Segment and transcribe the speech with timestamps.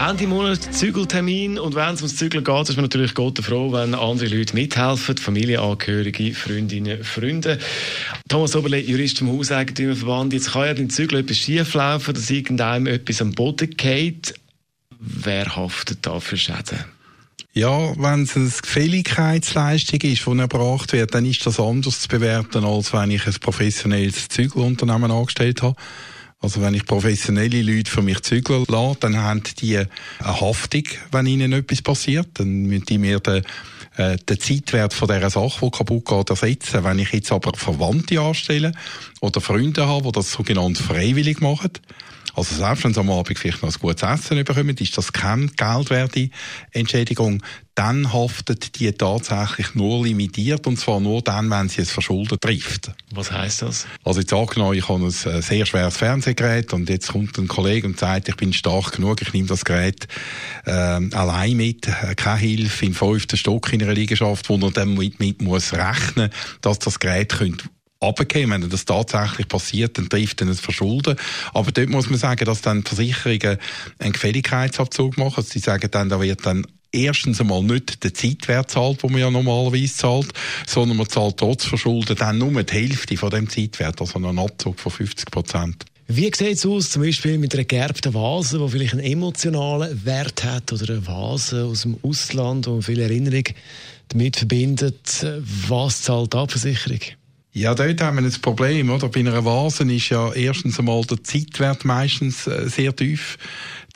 [0.00, 3.94] Ende Monat Zügeltermin und wenn es ums Zügeln geht, ist man natürlich Gott froh, wenn
[3.94, 7.58] andere Leute mithelfen, Familienangehörige, Freundinnen, Freunde.
[8.28, 10.32] Thomas Oberle, Jurist vom Hauseigentümerverband.
[10.32, 14.34] Jetzt kann ja beim Zügeln etwas schieflaufen, dass irgendeinem etwas am Boden geht.
[15.00, 16.78] Wer haftet da für Schäden?
[17.52, 22.64] Ja, wenn es eine Gefälligkeitsleistung ist, die erbracht wird, dann ist das anders zu bewerten,
[22.64, 25.74] als wenn ich ein professionelles Zügelunternehmen angestellt habe.
[26.40, 29.88] Also wenn ich professionelle Leute für mich zügeln lasse, dann haben die eine
[30.22, 32.28] Haftung, wenn ihnen etwas passiert.
[32.34, 33.42] Dann müssen die mir den,
[33.96, 36.84] äh, den Zeitwert von dieser Sache, die kaputt geht, ersetzen.
[36.84, 38.72] Wenn ich jetzt aber Verwandte anstelle
[39.20, 41.72] oder Freunde habe, die das sogenannt freiwillig machen,
[42.38, 45.48] also selbst wenn sie am Abend vielleicht noch ein gutes Essen bekommen, ist das keine
[45.48, 46.30] geldwerte
[46.70, 47.42] Entschädigung.
[47.74, 52.92] Dann haftet die tatsächlich nur limitiert und zwar nur dann, wenn sie es verschuldet trifft.
[53.12, 53.86] Was heißt das?
[54.04, 57.88] Also jetzt angenommen, ich habe ein äh, sehr schweres Fernsehgerät und jetzt kommt ein Kollege
[57.88, 60.06] und sagt, ich bin stark genug, ich nehme das Gerät
[60.64, 64.94] äh, allein mit, äh, keine Hilfe im fünften Stock in einer Liegenschaft, wo er dann
[64.94, 67.68] mit, mit muss rechnen, dass das Gerät könnte
[68.02, 68.50] runtergehen.
[68.50, 71.16] Wenn das tatsächlich passiert, dann trifft dann ein Verschulden.
[71.52, 73.58] Aber dort muss man sagen, dass dann Versicherungen
[73.98, 75.44] einen Gefälligkeitsabzug machen.
[75.44, 79.30] Sie sagen dann, da wird dann erstens einmal nicht der Zeitwert zahlt, den man ja
[79.30, 80.28] normalerweise zahlt,
[80.66, 84.78] sondern man zahlt trotz Verschulden dann nur die Hälfte von dem Zeitwert, also einen Abzug
[84.80, 85.84] von 50 Prozent.
[86.10, 90.42] Wie sieht es aus, zum Beispiel mit einer geerbten Vase, die vielleicht einen emotionalen Wert
[90.42, 93.44] hat, oder eine Vase aus dem Ausland, die viele Erinnerungen
[94.08, 95.26] damit verbindet?
[95.68, 97.00] Was zahlt die Versicherung?
[97.58, 99.08] Ja, dort haben wir ein Problem, oder?
[99.08, 103.36] Bei einer Vase ist ja erstens einmal der Zeitwert meistens äh, sehr tief.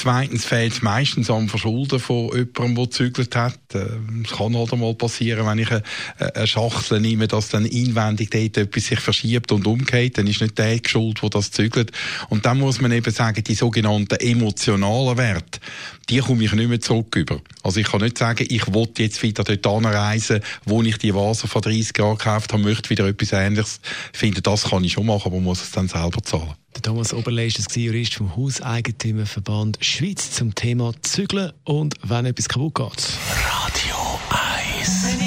[0.00, 3.58] Zweitens fehlt es meistens am Verschulden von jemandem, der gezügelt hat.
[3.74, 3.86] Äh,
[4.24, 8.84] es kann halt einmal passieren, wenn ich eine, Schachtel nehme, dass dann inwendig dort etwas
[8.84, 11.90] sich verschiebt und umgeht, dann ist nicht der schuld, der das zügelt.
[12.28, 15.58] Und dann muss man eben sagen, die sogenannten emotionalen Werte,
[16.08, 17.40] die komme ich nicht mehr zurück über.
[17.64, 21.48] Also ich kann nicht sagen, ich will jetzt wieder dort anreisen, wo ich die Vase
[21.48, 23.80] vor 30 Jahren gekauft habe, möchte wieder etwas Ähnliches
[24.12, 24.44] finden.
[24.44, 26.54] Das kann ich schon machen, aber muss es dann selber zahlen.
[26.88, 33.18] Thomas Oberle ist Jurist vom Hauseigentümerverband Schweiz zum Thema Zügeln und wenn etwas kaputt geht.
[33.44, 34.18] Radio
[34.80, 35.18] 1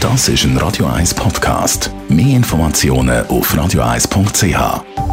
[0.00, 1.92] Das ist ein Radio 1 Podcast.
[2.08, 5.05] Mehr Informationen auf radio1.ch.